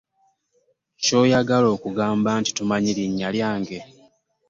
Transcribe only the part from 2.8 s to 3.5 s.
linya